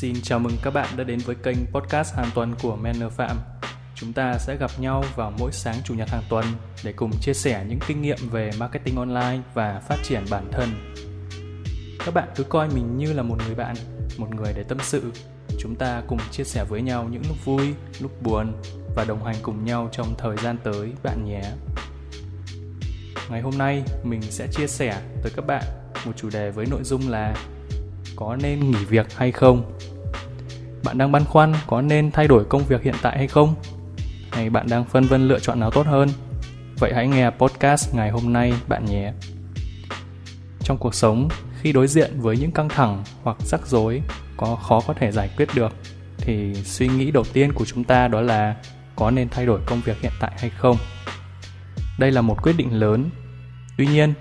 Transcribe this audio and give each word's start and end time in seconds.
Xin 0.00 0.22
chào 0.22 0.38
mừng 0.38 0.52
các 0.62 0.74
bạn 0.74 0.96
đã 0.96 1.04
đến 1.04 1.18
với 1.18 1.36
kênh 1.36 1.56
podcast 1.72 2.14
hàng 2.14 2.30
tuần 2.34 2.54
của 2.62 2.76
Manner 2.76 3.12
Phạm. 3.12 3.36
Chúng 3.94 4.12
ta 4.12 4.38
sẽ 4.38 4.56
gặp 4.56 4.70
nhau 4.78 5.04
vào 5.16 5.32
mỗi 5.38 5.52
sáng 5.52 5.76
chủ 5.84 5.94
nhật 5.94 6.08
hàng 6.08 6.22
tuần 6.28 6.44
để 6.84 6.92
cùng 6.92 7.10
chia 7.20 7.34
sẻ 7.34 7.64
những 7.68 7.78
kinh 7.86 8.02
nghiệm 8.02 8.18
về 8.30 8.50
marketing 8.58 8.96
online 8.96 9.38
và 9.54 9.82
phát 9.88 9.96
triển 10.02 10.24
bản 10.30 10.48
thân. 10.52 10.68
Các 12.04 12.14
bạn 12.14 12.28
cứ 12.36 12.44
coi 12.44 12.68
mình 12.68 12.96
như 12.96 13.12
là 13.12 13.22
một 13.22 13.36
người 13.46 13.54
bạn, 13.54 13.76
một 14.18 14.34
người 14.34 14.52
để 14.56 14.62
tâm 14.62 14.78
sự. 14.82 15.12
Chúng 15.58 15.74
ta 15.74 16.02
cùng 16.06 16.18
chia 16.30 16.44
sẻ 16.44 16.64
với 16.68 16.82
nhau 16.82 17.08
những 17.10 17.22
lúc 17.28 17.36
vui, 17.44 17.74
lúc 18.00 18.22
buồn 18.22 18.52
và 18.96 19.04
đồng 19.04 19.24
hành 19.24 19.36
cùng 19.42 19.64
nhau 19.64 19.88
trong 19.92 20.14
thời 20.18 20.36
gian 20.36 20.58
tới 20.64 20.92
bạn 21.02 21.24
nhé. 21.24 21.42
Ngày 23.30 23.40
hôm 23.40 23.58
nay 23.58 23.82
mình 24.04 24.22
sẽ 24.22 24.46
chia 24.52 24.66
sẻ 24.66 25.02
tới 25.22 25.32
các 25.36 25.46
bạn 25.46 25.64
một 26.06 26.12
chủ 26.16 26.30
đề 26.30 26.50
với 26.50 26.66
nội 26.66 26.80
dung 26.84 27.08
là 27.08 27.34
có 28.20 28.36
nên 28.36 28.70
nghỉ 28.70 28.84
việc 28.84 29.16
hay 29.16 29.32
không? 29.32 29.72
Bạn 30.84 30.98
đang 30.98 31.12
băn 31.12 31.24
khoăn 31.24 31.54
có 31.66 31.82
nên 31.82 32.10
thay 32.10 32.28
đổi 32.28 32.44
công 32.44 32.64
việc 32.64 32.82
hiện 32.82 32.94
tại 33.02 33.18
hay 33.18 33.28
không? 33.28 33.54
Hay 34.32 34.50
bạn 34.50 34.66
đang 34.70 34.84
phân 34.84 35.04
vân 35.04 35.28
lựa 35.28 35.38
chọn 35.38 35.60
nào 35.60 35.70
tốt 35.70 35.86
hơn? 35.86 36.08
Vậy 36.78 36.92
hãy 36.94 37.08
nghe 37.08 37.30
podcast 37.30 37.94
ngày 37.94 38.10
hôm 38.10 38.32
nay 38.32 38.52
bạn 38.68 38.84
nhé. 38.84 39.12
Trong 40.64 40.78
cuộc 40.78 40.94
sống, 40.94 41.28
khi 41.60 41.72
đối 41.72 41.86
diện 41.86 42.20
với 42.20 42.36
những 42.36 42.50
căng 42.50 42.68
thẳng 42.68 43.04
hoặc 43.22 43.36
rắc 43.40 43.66
rối 43.66 44.02
có 44.36 44.56
khó 44.56 44.80
có 44.86 44.94
thể 44.94 45.12
giải 45.12 45.30
quyết 45.36 45.48
được, 45.54 45.72
thì 46.18 46.54
suy 46.54 46.88
nghĩ 46.88 47.10
đầu 47.10 47.24
tiên 47.32 47.52
của 47.52 47.64
chúng 47.64 47.84
ta 47.84 48.08
đó 48.08 48.20
là 48.20 48.56
có 48.96 49.10
nên 49.10 49.28
thay 49.28 49.46
đổi 49.46 49.60
công 49.66 49.80
việc 49.80 50.00
hiện 50.00 50.12
tại 50.20 50.32
hay 50.38 50.50
không? 50.50 50.76
Đây 51.98 52.10
là 52.10 52.20
một 52.20 52.42
quyết 52.42 52.56
định 52.56 52.72
lớn. 52.72 53.10
Tuy 53.78 53.86
nhiên, 53.86 54.14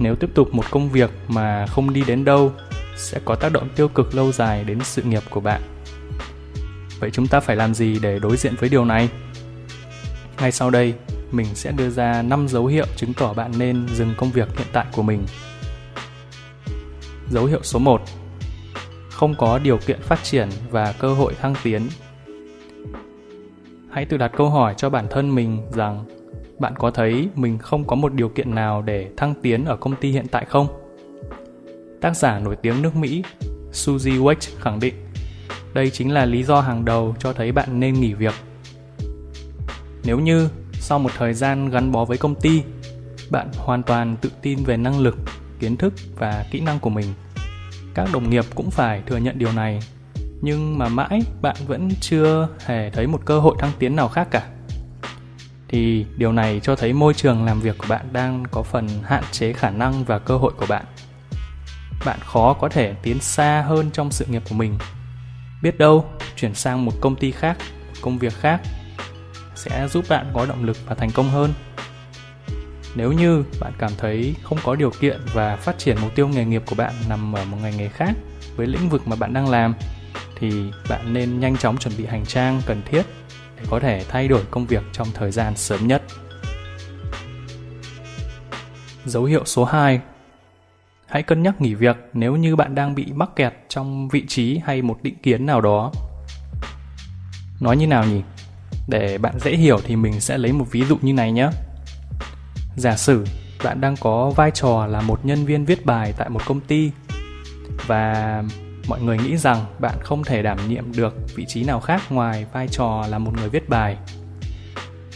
nếu 0.00 0.14
tiếp 0.14 0.30
tục 0.34 0.48
một 0.54 0.64
công 0.70 0.88
việc 0.88 1.10
mà 1.28 1.66
không 1.66 1.92
đi 1.92 2.02
đến 2.06 2.24
đâu 2.24 2.52
sẽ 2.96 3.20
có 3.24 3.34
tác 3.34 3.52
động 3.52 3.68
tiêu 3.76 3.88
cực 3.88 4.14
lâu 4.14 4.32
dài 4.32 4.64
đến 4.64 4.80
sự 4.82 5.02
nghiệp 5.02 5.22
của 5.30 5.40
bạn. 5.40 5.62
Vậy 7.00 7.10
chúng 7.10 7.26
ta 7.26 7.40
phải 7.40 7.56
làm 7.56 7.74
gì 7.74 7.98
để 8.02 8.18
đối 8.18 8.36
diện 8.36 8.54
với 8.58 8.68
điều 8.68 8.84
này? 8.84 9.08
Ngay 10.40 10.52
sau 10.52 10.70
đây, 10.70 10.94
mình 11.30 11.46
sẽ 11.54 11.72
đưa 11.72 11.90
ra 11.90 12.22
5 12.22 12.48
dấu 12.48 12.66
hiệu 12.66 12.86
chứng 12.96 13.14
tỏ 13.14 13.32
bạn 13.32 13.52
nên 13.58 13.86
dừng 13.94 14.14
công 14.16 14.30
việc 14.30 14.58
hiện 14.58 14.66
tại 14.72 14.86
của 14.92 15.02
mình. 15.02 15.26
Dấu 17.30 17.44
hiệu 17.44 17.60
số 17.62 17.78
1. 17.78 18.02
Không 19.10 19.34
có 19.34 19.58
điều 19.58 19.78
kiện 19.86 20.00
phát 20.02 20.24
triển 20.24 20.48
và 20.70 20.92
cơ 20.98 21.14
hội 21.14 21.34
thăng 21.40 21.54
tiến. 21.62 21.88
Hãy 23.90 24.04
tự 24.04 24.16
đặt 24.16 24.32
câu 24.36 24.50
hỏi 24.50 24.74
cho 24.76 24.90
bản 24.90 25.06
thân 25.10 25.34
mình 25.34 25.66
rằng 25.70 26.04
bạn 26.58 26.74
có 26.78 26.90
thấy 26.90 27.28
mình 27.34 27.58
không 27.58 27.86
có 27.86 27.96
một 27.96 28.14
điều 28.14 28.28
kiện 28.28 28.54
nào 28.54 28.82
để 28.82 29.10
thăng 29.16 29.34
tiến 29.42 29.64
ở 29.64 29.76
công 29.76 29.96
ty 29.96 30.10
hiện 30.10 30.26
tại 30.30 30.44
không? 30.44 30.85
Tác 32.00 32.16
giả 32.16 32.38
nổi 32.38 32.56
tiếng 32.62 32.82
nước 32.82 32.96
Mỹ 32.96 33.22
Suzy 33.72 34.22
West 34.22 34.60
khẳng 34.60 34.80
định 34.80 34.94
đây 35.76 35.90
chính 35.90 36.14
là 36.14 36.24
lý 36.24 36.42
do 36.42 36.60
hàng 36.60 36.84
đầu 36.84 37.14
cho 37.18 37.32
thấy 37.32 37.52
bạn 37.52 37.80
nên 37.80 37.94
nghỉ 37.94 38.12
việc. 38.12 38.34
Nếu 40.04 40.18
như 40.18 40.48
sau 40.72 40.98
một 40.98 41.10
thời 41.18 41.34
gian 41.34 41.70
gắn 41.70 41.92
bó 41.92 42.04
với 42.04 42.18
công 42.18 42.34
ty, 42.34 42.62
bạn 43.30 43.48
hoàn 43.56 43.82
toàn 43.82 44.16
tự 44.20 44.30
tin 44.42 44.64
về 44.64 44.76
năng 44.76 45.00
lực, 45.00 45.16
kiến 45.60 45.76
thức 45.76 45.94
và 46.18 46.44
kỹ 46.50 46.60
năng 46.60 46.78
của 46.78 46.90
mình. 46.90 47.06
Các 47.94 48.08
đồng 48.12 48.30
nghiệp 48.30 48.44
cũng 48.54 48.70
phải 48.70 49.02
thừa 49.06 49.16
nhận 49.16 49.38
điều 49.38 49.52
này, 49.52 49.80
nhưng 50.40 50.78
mà 50.78 50.88
mãi 50.88 51.22
bạn 51.42 51.56
vẫn 51.66 51.90
chưa 52.00 52.48
hề 52.66 52.90
thấy 52.90 53.06
một 53.06 53.20
cơ 53.24 53.40
hội 53.40 53.56
thăng 53.58 53.72
tiến 53.78 53.96
nào 53.96 54.08
khác 54.08 54.28
cả. 54.30 54.48
Thì 55.68 56.06
điều 56.16 56.32
này 56.32 56.60
cho 56.62 56.76
thấy 56.76 56.92
môi 56.92 57.14
trường 57.14 57.44
làm 57.44 57.60
việc 57.60 57.78
của 57.78 57.86
bạn 57.88 58.06
đang 58.12 58.44
có 58.50 58.62
phần 58.62 58.88
hạn 59.04 59.24
chế 59.32 59.52
khả 59.52 59.70
năng 59.70 60.04
và 60.04 60.18
cơ 60.18 60.36
hội 60.36 60.52
của 60.56 60.66
bạn 60.66 60.84
bạn 62.04 62.18
khó 62.20 62.52
có 62.52 62.68
thể 62.68 62.94
tiến 63.02 63.20
xa 63.20 63.64
hơn 63.68 63.90
trong 63.92 64.10
sự 64.10 64.24
nghiệp 64.28 64.42
của 64.48 64.54
mình. 64.54 64.78
Biết 65.62 65.78
đâu, 65.78 66.10
chuyển 66.36 66.54
sang 66.54 66.84
một 66.84 66.92
công 67.00 67.16
ty 67.16 67.30
khác, 67.30 67.56
một 67.88 67.94
công 68.02 68.18
việc 68.18 68.34
khác 68.34 68.60
sẽ 69.54 69.88
giúp 69.88 70.04
bạn 70.08 70.30
có 70.34 70.46
động 70.46 70.64
lực 70.64 70.76
và 70.86 70.94
thành 70.94 71.10
công 71.10 71.30
hơn. 71.30 71.52
Nếu 72.94 73.12
như 73.12 73.44
bạn 73.60 73.72
cảm 73.78 73.90
thấy 73.98 74.34
không 74.42 74.58
có 74.64 74.74
điều 74.74 74.90
kiện 75.00 75.20
và 75.34 75.56
phát 75.56 75.78
triển 75.78 75.96
mục 76.00 76.14
tiêu 76.14 76.28
nghề 76.28 76.44
nghiệp 76.44 76.62
của 76.66 76.74
bạn 76.74 76.94
nằm 77.08 77.36
ở 77.36 77.44
một 77.44 77.58
ngành 77.62 77.76
nghề 77.76 77.88
khác 77.88 78.12
với 78.56 78.66
lĩnh 78.66 78.88
vực 78.88 79.08
mà 79.08 79.16
bạn 79.16 79.32
đang 79.32 79.48
làm, 79.48 79.74
thì 80.38 80.70
bạn 80.88 81.12
nên 81.12 81.40
nhanh 81.40 81.56
chóng 81.56 81.76
chuẩn 81.76 81.94
bị 81.98 82.06
hành 82.06 82.24
trang 82.26 82.62
cần 82.66 82.82
thiết 82.90 83.02
để 83.56 83.62
có 83.70 83.80
thể 83.80 84.04
thay 84.08 84.28
đổi 84.28 84.42
công 84.50 84.66
việc 84.66 84.82
trong 84.92 85.08
thời 85.14 85.30
gian 85.30 85.56
sớm 85.56 85.86
nhất. 85.86 86.02
Dấu 89.04 89.24
hiệu 89.24 89.42
số 89.44 89.64
2 89.64 90.00
Hãy 91.08 91.22
cân 91.22 91.42
nhắc 91.42 91.60
nghỉ 91.60 91.74
việc 91.74 91.96
nếu 92.12 92.36
như 92.36 92.56
bạn 92.56 92.74
đang 92.74 92.94
bị 92.94 93.06
mắc 93.14 93.30
kẹt 93.36 93.54
trong 93.68 94.08
vị 94.08 94.24
trí 94.28 94.60
hay 94.64 94.82
một 94.82 94.98
định 95.02 95.16
kiến 95.22 95.46
nào 95.46 95.60
đó. 95.60 95.92
Nói 97.60 97.76
như 97.76 97.86
nào 97.86 98.04
nhỉ? 98.04 98.22
Để 98.88 99.18
bạn 99.18 99.38
dễ 99.38 99.56
hiểu 99.56 99.78
thì 99.84 99.96
mình 99.96 100.20
sẽ 100.20 100.38
lấy 100.38 100.52
một 100.52 100.66
ví 100.70 100.84
dụ 100.84 100.98
như 101.02 101.12
này 101.12 101.32
nhé. 101.32 101.48
Giả 102.76 102.96
sử 102.96 103.24
bạn 103.64 103.80
đang 103.80 103.94
có 104.00 104.30
vai 104.36 104.50
trò 104.50 104.86
là 104.86 105.00
một 105.00 105.24
nhân 105.24 105.44
viên 105.44 105.64
viết 105.64 105.86
bài 105.86 106.14
tại 106.16 106.28
một 106.28 106.40
công 106.46 106.60
ty 106.60 106.90
và 107.86 108.42
mọi 108.88 109.02
người 109.02 109.18
nghĩ 109.18 109.36
rằng 109.36 109.64
bạn 109.78 109.94
không 110.02 110.24
thể 110.24 110.42
đảm 110.42 110.58
nhiệm 110.68 110.92
được 110.92 111.14
vị 111.36 111.44
trí 111.48 111.64
nào 111.64 111.80
khác 111.80 112.02
ngoài 112.10 112.46
vai 112.52 112.68
trò 112.68 113.04
là 113.08 113.18
một 113.18 113.32
người 113.36 113.48
viết 113.48 113.68
bài. 113.68 113.96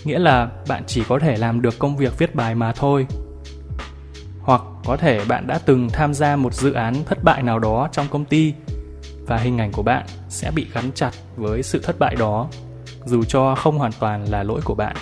Nghĩa 0.05 0.19
là 0.19 0.49
bạn 0.69 0.83
chỉ 0.87 1.03
có 1.09 1.19
thể 1.19 1.37
làm 1.37 1.63
được 1.63 1.79
công 1.79 1.97
việc 1.97 2.19
viết 2.19 2.35
bài 2.35 2.55
mà 2.55 2.73
thôi 2.73 3.07
hoặc 4.51 4.63
có 4.85 4.97
thể 4.97 5.25
bạn 5.25 5.47
đã 5.47 5.59
từng 5.59 5.89
tham 5.93 6.15
gia 6.15 6.37
một 6.37 6.55
dự 6.55 6.73
án 6.73 6.95
thất 7.07 7.25
bại 7.25 7.43
nào 7.43 7.59
đó 7.59 7.89
trong 7.93 8.07
công 8.11 8.25
ty 8.25 8.55
và 9.27 9.37
hình 9.37 9.59
ảnh 9.59 9.73
của 9.73 9.83
bạn 9.83 10.07
sẽ 10.29 10.51
bị 10.51 10.67
gắn 10.75 10.91
chặt 10.95 11.11
với 11.37 11.63
sự 11.63 11.81
thất 11.83 11.99
bại 11.99 12.15
đó, 12.15 12.49
dù 13.05 13.25
cho 13.25 13.55
không 13.55 13.79
hoàn 13.79 13.93
toàn 13.93 14.25
là 14.25 14.43
lỗi 14.43 14.61
của 14.65 14.75
bạn. 14.75 14.97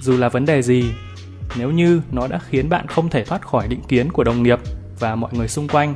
Dù 0.00 0.16
là 0.16 0.28
vấn 0.28 0.46
đề 0.46 0.62
gì, 0.62 0.84
nếu 1.56 1.70
như 1.70 2.02
nó 2.12 2.26
đã 2.26 2.38
khiến 2.38 2.68
bạn 2.68 2.86
không 2.86 3.08
thể 3.08 3.24
thoát 3.24 3.46
khỏi 3.46 3.68
định 3.68 3.82
kiến 3.88 4.12
của 4.12 4.24
đồng 4.24 4.42
nghiệp 4.42 4.58
và 4.98 5.14
mọi 5.14 5.30
người 5.34 5.48
xung 5.48 5.68
quanh, 5.68 5.94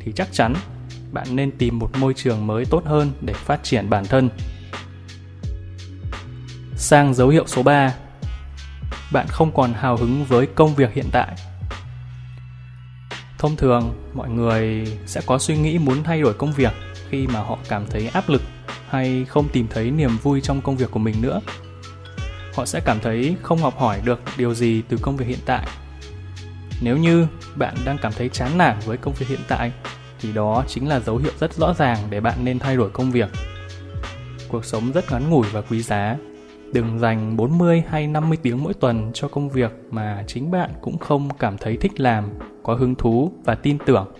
thì 0.00 0.12
chắc 0.12 0.28
chắn 0.32 0.54
bạn 1.12 1.26
nên 1.30 1.50
tìm 1.58 1.78
một 1.78 1.90
môi 1.98 2.14
trường 2.14 2.46
mới 2.46 2.64
tốt 2.64 2.82
hơn 2.86 3.10
để 3.20 3.32
phát 3.32 3.62
triển 3.62 3.90
bản 3.90 4.04
thân. 4.04 4.28
Sang 6.76 7.14
dấu 7.14 7.28
hiệu 7.28 7.44
số 7.46 7.62
3 7.62 7.94
bạn 9.12 9.26
không 9.28 9.52
còn 9.54 9.72
hào 9.72 9.96
hứng 9.96 10.24
với 10.24 10.46
công 10.46 10.74
việc 10.74 10.92
hiện 10.92 11.06
tại 11.12 11.36
thông 13.42 13.56
thường, 13.56 13.94
mọi 14.14 14.30
người 14.30 14.86
sẽ 15.06 15.20
có 15.26 15.38
suy 15.38 15.56
nghĩ 15.56 15.78
muốn 15.78 16.02
thay 16.02 16.20
đổi 16.20 16.34
công 16.34 16.52
việc 16.52 16.72
khi 17.10 17.26
mà 17.26 17.40
họ 17.40 17.58
cảm 17.68 17.86
thấy 17.90 18.08
áp 18.08 18.28
lực 18.28 18.42
hay 18.88 19.24
không 19.28 19.48
tìm 19.48 19.66
thấy 19.70 19.90
niềm 19.90 20.10
vui 20.22 20.40
trong 20.40 20.60
công 20.60 20.76
việc 20.76 20.90
của 20.90 20.98
mình 20.98 21.14
nữa. 21.20 21.40
Họ 22.54 22.66
sẽ 22.66 22.80
cảm 22.84 23.00
thấy 23.00 23.36
không 23.42 23.58
học 23.58 23.78
hỏi 23.78 24.00
được 24.04 24.20
điều 24.36 24.54
gì 24.54 24.82
từ 24.88 24.96
công 25.02 25.16
việc 25.16 25.26
hiện 25.26 25.38
tại. 25.46 25.66
Nếu 26.82 26.96
như 26.96 27.26
bạn 27.56 27.74
đang 27.84 27.98
cảm 28.02 28.12
thấy 28.12 28.28
chán 28.28 28.58
nản 28.58 28.76
với 28.84 28.96
công 28.96 29.14
việc 29.14 29.28
hiện 29.28 29.40
tại, 29.48 29.72
thì 30.20 30.32
đó 30.32 30.64
chính 30.68 30.88
là 30.88 31.00
dấu 31.00 31.16
hiệu 31.16 31.32
rất 31.40 31.54
rõ 31.54 31.74
ràng 31.78 31.98
để 32.10 32.20
bạn 32.20 32.44
nên 32.44 32.58
thay 32.58 32.76
đổi 32.76 32.90
công 32.90 33.10
việc. 33.10 33.28
Cuộc 34.48 34.64
sống 34.64 34.92
rất 34.92 35.12
ngắn 35.12 35.30
ngủi 35.30 35.46
và 35.52 35.60
quý 35.60 35.82
giá 35.82 36.16
đừng 36.72 36.98
dành 36.98 37.36
40 37.36 37.82
hay 37.88 38.06
50 38.06 38.38
tiếng 38.42 38.64
mỗi 38.64 38.74
tuần 38.74 39.10
cho 39.14 39.28
công 39.28 39.50
việc 39.50 39.72
mà 39.90 40.24
chính 40.26 40.50
bạn 40.50 40.70
cũng 40.80 40.98
không 40.98 41.28
cảm 41.38 41.58
thấy 41.58 41.76
thích 41.76 42.00
làm, 42.00 42.24
có 42.62 42.74
hứng 42.74 42.94
thú 42.94 43.32
và 43.44 43.54
tin 43.54 43.78
tưởng. 43.86 44.12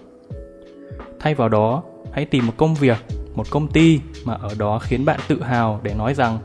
Thay 1.21 1.35
vào 1.35 1.49
đó, 1.49 1.83
hãy 2.13 2.25
tìm 2.25 2.47
một 2.47 2.53
công 2.57 2.75
việc, 2.75 2.99
một 3.35 3.51
công 3.51 3.69
ty 3.69 4.01
mà 4.25 4.35
ở 4.35 4.55
đó 4.59 4.79
khiến 4.79 5.05
bạn 5.05 5.21
tự 5.29 5.43
hào 5.43 5.81
để 5.83 5.95
nói 5.95 6.15
rằng, 6.15 6.39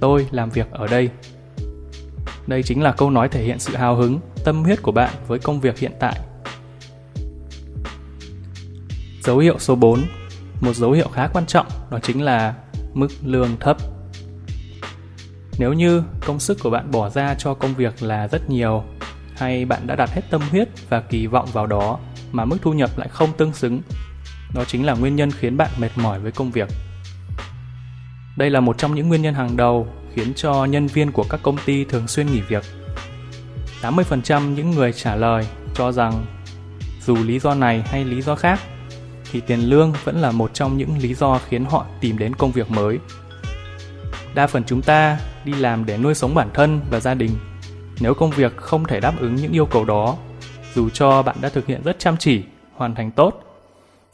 tôi 0.00 0.26
làm 0.30 0.50
việc 0.50 0.70
ở 0.70 0.86
đây. 0.86 1.10
Đây 2.46 2.62
chính 2.62 2.82
là 2.82 2.92
câu 2.92 3.10
nói 3.10 3.28
thể 3.28 3.44
hiện 3.44 3.58
sự 3.58 3.76
hào 3.76 3.96
hứng, 3.96 4.20
tâm 4.44 4.64
huyết 4.64 4.82
của 4.82 4.92
bạn 4.92 5.10
với 5.26 5.38
công 5.38 5.60
việc 5.60 5.78
hiện 5.78 5.92
tại. 5.98 6.20
Dấu 9.22 9.38
hiệu 9.38 9.58
số 9.58 9.74
4 9.74 10.00
một 10.62 10.76
dấu 10.76 10.92
hiệu 10.92 11.08
khá 11.08 11.28
quan 11.32 11.46
trọng, 11.46 11.66
đó 11.90 11.98
chính 12.02 12.22
là 12.22 12.54
mức 12.94 13.08
lương 13.24 13.56
thấp 13.60 13.76
nếu 15.58 15.72
như 15.72 16.02
công 16.26 16.40
sức 16.40 16.58
của 16.62 16.70
bạn 16.70 16.90
bỏ 16.90 17.10
ra 17.10 17.34
cho 17.34 17.54
công 17.54 17.74
việc 17.74 18.02
là 18.02 18.28
rất 18.28 18.50
nhiều, 18.50 18.84
hay 19.36 19.64
bạn 19.64 19.86
đã 19.86 19.96
đặt 19.96 20.10
hết 20.10 20.22
tâm 20.30 20.40
huyết 20.50 20.68
và 20.88 21.00
kỳ 21.00 21.26
vọng 21.26 21.48
vào 21.52 21.66
đó 21.66 21.98
mà 22.32 22.44
mức 22.44 22.56
thu 22.62 22.72
nhập 22.72 22.90
lại 22.98 23.08
không 23.08 23.32
tương 23.32 23.52
xứng, 23.52 23.82
đó 24.54 24.64
chính 24.66 24.86
là 24.86 24.94
nguyên 24.94 25.16
nhân 25.16 25.30
khiến 25.30 25.56
bạn 25.56 25.70
mệt 25.78 25.90
mỏi 25.96 26.20
với 26.20 26.32
công 26.32 26.50
việc. 26.50 26.68
Đây 28.36 28.50
là 28.50 28.60
một 28.60 28.78
trong 28.78 28.94
những 28.94 29.08
nguyên 29.08 29.22
nhân 29.22 29.34
hàng 29.34 29.56
đầu 29.56 29.88
khiến 30.14 30.34
cho 30.34 30.64
nhân 30.64 30.86
viên 30.86 31.12
của 31.12 31.24
các 31.30 31.40
công 31.42 31.56
ty 31.66 31.84
thường 31.84 32.08
xuyên 32.08 32.26
nghỉ 32.26 32.40
việc. 32.40 32.64
80% 33.82 34.54
những 34.54 34.70
người 34.70 34.92
trả 34.92 35.16
lời 35.16 35.46
cho 35.74 35.92
rằng 35.92 36.26
dù 37.00 37.16
lý 37.16 37.38
do 37.38 37.54
này 37.54 37.82
hay 37.86 38.04
lý 38.04 38.22
do 38.22 38.34
khác, 38.34 38.60
thì 39.30 39.40
tiền 39.40 39.60
lương 39.60 39.92
vẫn 40.04 40.20
là 40.20 40.30
một 40.30 40.54
trong 40.54 40.78
những 40.78 40.98
lý 40.98 41.14
do 41.14 41.40
khiến 41.48 41.64
họ 41.64 41.86
tìm 42.00 42.18
đến 42.18 42.34
công 42.34 42.52
việc 42.52 42.70
mới. 42.70 42.98
Đa 44.34 44.46
phần 44.46 44.64
chúng 44.64 44.82
ta 44.82 45.18
đi 45.44 45.52
làm 45.52 45.86
để 45.86 45.98
nuôi 45.98 46.14
sống 46.14 46.34
bản 46.34 46.50
thân 46.54 46.80
và 46.90 47.00
gia 47.00 47.14
đình 47.14 47.30
nếu 48.00 48.14
công 48.14 48.30
việc 48.30 48.56
không 48.56 48.84
thể 48.84 49.00
đáp 49.00 49.14
ứng 49.20 49.34
những 49.34 49.52
yêu 49.52 49.66
cầu 49.66 49.84
đó 49.84 50.16
dù 50.74 50.88
cho 50.88 51.22
bạn 51.22 51.36
đã 51.40 51.48
thực 51.48 51.66
hiện 51.66 51.82
rất 51.82 51.98
chăm 51.98 52.16
chỉ 52.16 52.42
hoàn 52.76 52.94
thành 52.94 53.10
tốt 53.10 53.52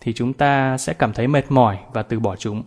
thì 0.00 0.12
chúng 0.12 0.32
ta 0.32 0.78
sẽ 0.78 0.92
cảm 0.92 1.12
thấy 1.12 1.26
mệt 1.26 1.50
mỏi 1.50 1.78
và 1.92 2.02
từ 2.02 2.20
bỏ 2.20 2.36
chúng. 2.36 2.62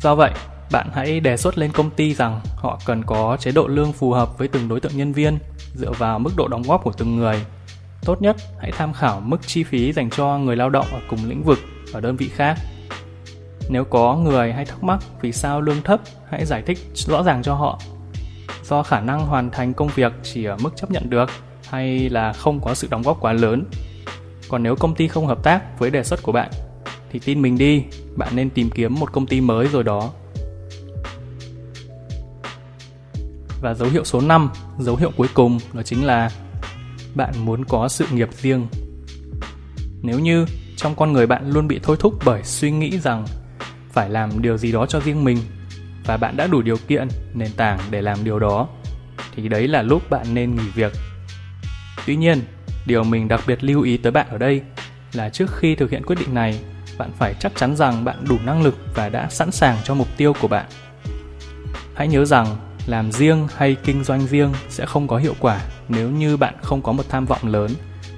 Do 0.00 0.14
vậy, 0.14 0.30
bạn 0.72 0.88
hãy 0.92 1.20
đề 1.20 1.36
xuất 1.36 1.58
lên 1.58 1.72
công 1.72 1.90
ty 1.90 2.14
rằng 2.14 2.40
họ 2.56 2.80
cần 2.86 3.02
có 3.06 3.36
chế 3.40 3.52
độ 3.52 3.66
lương 3.66 3.92
phù 3.92 4.12
hợp 4.12 4.38
với 4.38 4.48
từng 4.48 4.68
đối 4.68 4.80
tượng 4.80 4.96
nhân 4.96 5.12
viên 5.12 5.38
dựa 5.74 5.92
vào 5.92 6.18
mức 6.18 6.30
độ 6.36 6.48
đóng 6.48 6.62
góp 6.62 6.84
của 6.84 6.92
từng 6.92 7.16
người. 7.16 7.46
Tốt 8.04 8.22
nhất, 8.22 8.36
hãy 8.60 8.72
tham 8.72 8.92
khảo 8.92 9.20
mức 9.20 9.46
chi 9.46 9.64
phí 9.64 9.92
dành 9.92 10.10
cho 10.10 10.38
người 10.38 10.56
lao 10.56 10.70
động 10.70 10.86
ở 10.92 11.00
cùng 11.08 11.18
lĩnh 11.24 11.42
vực 11.42 11.58
ở 11.92 12.00
đơn 12.00 12.16
vị 12.16 12.28
khác. 12.28 12.58
Nếu 13.68 13.84
có 13.84 14.16
người 14.16 14.52
hay 14.52 14.64
thắc 14.64 14.82
mắc 14.82 14.98
vì 15.20 15.32
sao 15.32 15.60
lương 15.60 15.82
thấp, 15.82 16.00
hãy 16.28 16.44
giải 16.44 16.62
thích 16.62 16.78
rõ 16.94 17.22
ràng 17.22 17.42
cho 17.42 17.54
họ. 17.54 17.80
Do 18.64 18.82
khả 18.82 19.00
năng 19.00 19.26
hoàn 19.26 19.50
thành 19.50 19.74
công 19.74 19.88
việc 19.94 20.12
chỉ 20.22 20.44
ở 20.44 20.56
mức 20.60 20.70
chấp 20.76 20.90
nhận 20.90 21.10
được 21.10 21.30
hay 21.68 22.08
là 22.08 22.32
không 22.32 22.60
có 22.60 22.74
sự 22.74 22.88
đóng 22.90 23.02
góp 23.02 23.20
quá 23.20 23.32
lớn. 23.32 23.64
Còn 24.48 24.62
nếu 24.62 24.76
công 24.76 24.94
ty 24.94 25.08
không 25.08 25.26
hợp 25.26 25.42
tác 25.42 25.78
với 25.78 25.90
đề 25.90 26.04
xuất 26.04 26.22
của 26.22 26.32
bạn 26.32 26.50
thì 27.10 27.18
tin 27.18 27.42
mình 27.42 27.58
đi, 27.58 27.84
bạn 28.16 28.36
nên 28.36 28.50
tìm 28.50 28.70
kiếm 28.74 28.94
một 28.94 29.12
công 29.12 29.26
ty 29.26 29.40
mới 29.40 29.68
rồi 29.68 29.84
đó. 29.84 30.10
Và 33.60 33.74
dấu 33.74 33.88
hiệu 33.88 34.04
số 34.04 34.20
5, 34.20 34.50
dấu 34.78 34.96
hiệu 34.96 35.10
cuối 35.16 35.28
cùng 35.34 35.58
đó 35.72 35.82
chính 35.82 36.04
là 36.04 36.30
bạn 37.14 37.32
muốn 37.44 37.64
có 37.64 37.88
sự 37.88 38.06
nghiệp 38.12 38.28
riêng. 38.32 38.66
Nếu 40.02 40.18
như 40.18 40.46
trong 40.76 40.94
con 40.94 41.12
người 41.12 41.26
bạn 41.26 41.50
luôn 41.50 41.68
bị 41.68 41.80
thôi 41.82 41.96
thúc 42.00 42.14
bởi 42.24 42.42
suy 42.42 42.70
nghĩ 42.70 42.98
rằng 42.98 43.24
phải 43.96 44.10
làm 44.10 44.42
điều 44.42 44.56
gì 44.56 44.72
đó 44.72 44.86
cho 44.86 45.00
riêng 45.00 45.24
mình 45.24 45.38
và 46.04 46.16
bạn 46.16 46.36
đã 46.36 46.46
đủ 46.46 46.62
điều 46.62 46.76
kiện, 46.88 47.08
nền 47.34 47.50
tảng 47.56 47.78
để 47.90 48.02
làm 48.02 48.24
điều 48.24 48.38
đó 48.38 48.68
thì 49.36 49.48
đấy 49.48 49.68
là 49.68 49.82
lúc 49.82 50.10
bạn 50.10 50.26
nên 50.34 50.56
nghỉ 50.56 50.68
việc. 50.74 50.92
Tuy 52.06 52.16
nhiên, 52.16 52.40
điều 52.86 53.04
mình 53.04 53.28
đặc 53.28 53.40
biệt 53.46 53.64
lưu 53.64 53.82
ý 53.82 53.96
tới 53.96 54.12
bạn 54.12 54.26
ở 54.30 54.38
đây 54.38 54.62
là 55.12 55.28
trước 55.28 55.46
khi 55.56 55.74
thực 55.74 55.90
hiện 55.90 56.02
quyết 56.06 56.16
định 56.18 56.34
này, 56.34 56.60
bạn 56.98 57.10
phải 57.18 57.34
chắc 57.40 57.52
chắn 57.56 57.76
rằng 57.76 58.04
bạn 58.04 58.24
đủ 58.28 58.38
năng 58.44 58.62
lực 58.62 58.76
và 58.94 59.08
đã 59.08 59.28
sẵn 59.30 59.50
sàng 59.50 59.76
cho 59.84 59.94
mục 59.94 60.08
tiêu 60.16 60.32
của 60.40 60.48
bạn. 60.48 60.66
Hãy 61.94 62.08
nhớ 62.08 62.24
rằng 62.24 62.46
làm 62.86 63.12
riêng 63.12 63.48
hay 63.56 63.76
kinh 63.84 64.04
doanh 64.04 64.26
riêng 64.26 64.52
sẽ 64.68 64.86
không 64.86 65.08
có 65.08 65.16
hiệu 65.16 65.34
quả 65.40 65.60
nếu 65.88 66.10
như 66.10 66.36
bạn 66.36 66.54
không 66.62 66.82
có 66.82 66.92
một 66.92 67.04
tham 67.08 67.26
vọng 67.26 67.48
lớn, 67.48 67.70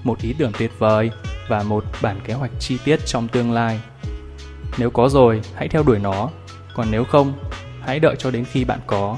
một 0.04 0.20
ý 0.22 0.34
tưởng 0.38 0.52
tuyệt 0.58 0.72
vời 0.78 1.10
và 1.48 1.62
một 1.62 1.84
bản 2.02 2.20
kế 2.24 2.34
hoạch 2.34 2.50
chi 2.58 2.78
tiết 2.84 3.06
trong 3.06 3.28
tương 3.28 3.52
lai. 3.52 3.80
Nếu 4.78 4.90
có 4.90 5.08
rồi, 5.08 5.40
hãy 5.54 5.68
theo 5.68 5.82
đuổi 5.82 5.98
nó, 5.98 6.30
còn 6.74 6.86
nếu 6.90 7.04
không, 7.04 7.32
hãy 7.80 8.00
đợi 8.00 8.16
cho 8.18 8.30
đến 8.30 8.44
khi 8.44 8.64
bạn 8.64 8.78
có. 8.86 9.16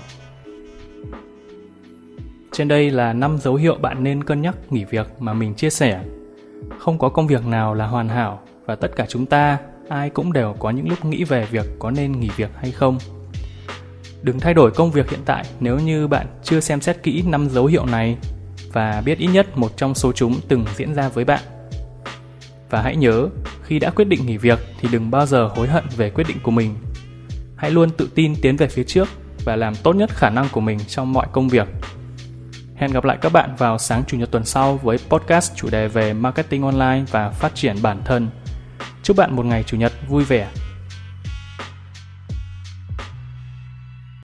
Trên 2.53 2.69
đây 2.69 2.91
là 2.91 3.13
5 3.13 3.39
dấu 3.39 3.55
hiệu 3.55 3.75
bạn 3.75 4.05
nên 4.05 4.25
cân 4.25 4.43
nhắc 4.43 4.57
nghỉ 4.71 4.85
việc 4.85 5.07
mà 5.19 5.33
mình 5.33 5.55
chia 5.55 5.71
sẻ. 5.71 6.05
Không 6.79 6.99
có 6.99 7.09
công 7.09 7.27
việc 7.27 7.47
nào 7.47 7.75
là 7.75 7.87
hoàn 7.87 8.09
hảo 8.09 8.41
và 8.67 8.75
tất 8.75 8.91
cả 8.97 9.07
chúng 9.09 9.27
ta 9.27 9.59
ai 9.89 10.11
cũng 10.11 10.33
đều 10.33 10.55
có 10.59 10.71
những 10.71 10.89
lúc 10.89 11.05
nghĩ 11.05 11.25
về 11.25 11.47
việc 11.51 11.67
có 11.79 11.91
nên 11.91 12.21
nghỉ 12.21 12.29
việc 12.37 12.51
hay 12.57 12.71
không. 12.71 12.99
Đừng 14.23 14.41
thay 14.41 14.55
đổi 14.55 14.71
công 14.71 14.91
việc 14.91 15.11
hiện 15.11 15.21
tại 15.25 15.45
nếu 15.61 15.79
như 15.79 16.09
bạn 16.09 16.27
chưa 16.43 16.61
xem 16.61 16.81
xét 16.81 17.03
kỹ 17.03 17.23
5 17.27 17.49
dấu 17.49 17.67
hiệu 17.67 17.87
này 17.87 18.17
và 18.73 19.03
biết 19.05 19.19
ít 19.19 19.27
nhất 19.27 19.47
một 19.59 19.77
trong 19.77 19.95
số 19.95 20.13
chúng 20.13 20.35
từng 20.49 20.65
diễn 20.77 20.95
ra 20.95 21.09
với 21.09 21.25
bạn. 21.25 21.41
Và 22.71 22.83
hãy 22.83 22.97
nhớ, 22.97 23.29
khi 23.71 23.79
đã 23.79 23.91
quyết 23.91 24.05
định 24.05 24.27
nghỉ 24.27 24.37
việc 24.37 24.59
thì 24.81 24.89
đừng 24.93 25.11
bao 25.11 25.27
giờ 25.27 25.49
hối 25.57 25.69
hận 25.69 25.85
về 25.97 26.11
quyết 26.11 26.25
định 26.29 26.37
của 26.43 26.51
mình. 26.51 26.75
Hãy 27.57 27.71
luôn 27.71 27.91
tự 27.91 28.09
tin 28.15 28.35
tiến 28.43 28.57
về 28.57 28.67
phía 28.67 28.85
trước 28.85 29.09
và 29.45 29.57
làm 29.57 29.75
tốt 29.75 29.93
nhất 29.93 30.11
khả 30.11 30.31
năng 30.31 30.49
của 30.53 30.61
mình 30.61 30.79
trong 30.89 31.13
mọi 31.13 31.27
công 31.33 31.49
việc. 31.49 31.69
Hẹn 32.77 32.93
gặp 32.93 33.05
lại 33.05 33.19
các 33.21 33.33
bạn 33.33 33.55
vào 33.59 33.79
sáng 33.79 34.03
chủ 34.07 34.17
nhật 34.17 34.31
tuần 34.31 34.45
sau 34.45 34.77
với 34.77 34.99
podcast 35.09 35.57
chủ 35.57 35.71
đề 35.71 35.89
về 35.89 36.13
marketing 36.13 36.63
online 36.63 37.05
và 37.11 37.31
phát 37.31 37.55
triển 37.55 37.77
bản 37.83 38.03
thân. 38.05 38.29
Chúc 39.03 39.17
bạn 39.17 39.37
một 39.37 39.47
ngày 39.47 39.63
chủ 39.63 39.77
nhật 39.77 39.93
vui 40.09 40.25
vẻ 40.25 40.49